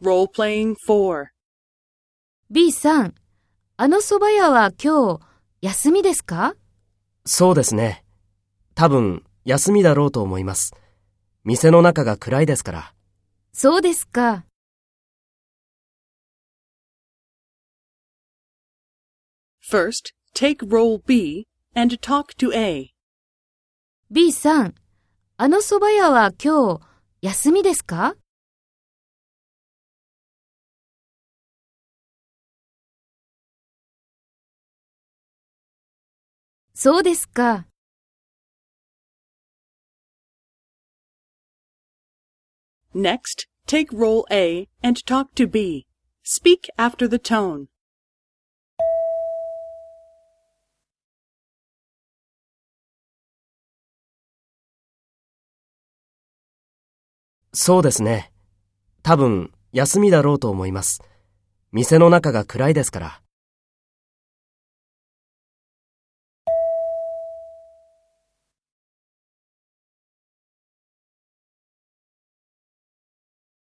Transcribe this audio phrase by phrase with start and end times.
[0.00, 1.26] Role-playing 4.
[2.50, 3.14] B さん、
[3.76, 5.20] あの蕎麦屋は今日
[5.60, 6.54] 休みですか？
[7.26, 8.04] そうですね。
[8.76, 10.72] 多分、休みだろうと思います。
[11.42, 12.94] 店の中が暗いですから。
[13.52, 14.44] そうですか。
[19.68, 22.90] First, take role B and talk to A.
[24.12, 24.74] B さん、
[25.36, 26.80] あの蕎麦屋は今日
[27.20, 28.14] 休みですか？
[36.80, 37.66] そうですか。
[42.94, 45.88] Next, take role A and talk to B.
[46.22, 47.66] Speak after the tone.
[57.52, 58.32] そうですね。
[59.02, 61.02] 多分、休みだろうと思います。
[61.72, 63.22] 店の中が暗いですから。